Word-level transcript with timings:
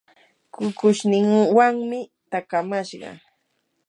kukushninwanmi 0.53 1.99
taakamashqa. 2.31 3.09